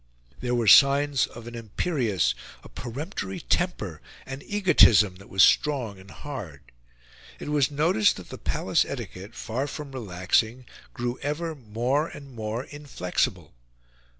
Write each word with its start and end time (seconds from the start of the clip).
There 0.39 0.55
were 0.55 0.65
signs 0.65 1.27
of 1.27 1.45
an 1.45 1.53
imperious, 1.53 2.33
a 2.63 2.69
peremptory 2.69 3.39
temper, 3.39 4.01
an 4.25 4.41
egotism 4.43 5.17
that 5.17 5.29
was 5.29 5.43
strong 5.43 5.99
and 5.99 6.09
hard. 6.09 6.63
It 7.37 7.49
was 7.49 7.69
noticed 7.69 8.15
that 8.17 8.29
the 8.29 8.39
palace 8.39 8.83
etiquette, 8.83 9.35
far 9.35 9.67
from 9.67 9.91
relaxing, 9.91 10.65
grew 10.91 11.19
ever 11.21 11.53
more 11.53 12.07
and 12.07 12.33
more 12.33 12.63
inflexible. 12.63 13.53